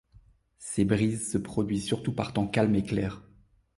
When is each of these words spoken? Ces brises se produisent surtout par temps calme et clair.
Ces 0.57 0.83
brises 0.83 1.31
se 1.31 1.37
produisent 1.37 1.85
surtout 1.85 2.11
par 2.11 2.33
temps 2.33 2.47
calme 2.47 2.73
et 2.73 2.81
clair. 2.83 3.21